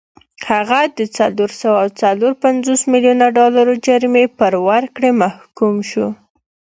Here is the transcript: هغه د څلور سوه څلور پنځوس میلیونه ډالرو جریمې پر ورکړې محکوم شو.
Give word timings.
هغه 0.49 0.79
د 0.97 0.99
څلور 1.17 1.49
سوه 1.61 1.81
څلور 2.01 2.31
پنځوس 2.43 2.81
میلیونه 2.91 3.25
ډالرو 3.37 3.73
جریمې 3.87 4.25
پر 4.37 4.53
ورکړې 4.67 5.11
محکوم 5.21 5.75
شو. 5.89 6.07